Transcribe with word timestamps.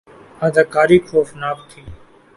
اداکاری 0.47 0.97
خوفناک 1.07 1.57
تھی 1.69 1.81